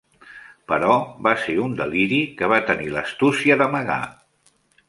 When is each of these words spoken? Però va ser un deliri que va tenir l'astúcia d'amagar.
Però 0.71 0.95
va 1.27 1.33
ser 1.43 1.57
un 1.65 1.77
deliri 1.83 2.19
que 2.39 2.51
va 2.55 2.61
tenir 2.73 2.91
l'astúcia 2.97 3.59
d'amagar. 3.63 4.03